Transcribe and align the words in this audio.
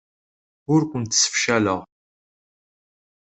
Ur 0.73 0.81
kent-ssefcaleɣ. 0.91 1.79